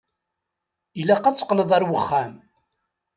Ilaq 0.99 1.23
ad 1.25 1.35
teqqleḍ 1.37 1.69
ar 1.77 1.83
wexxam. 1.89 2.31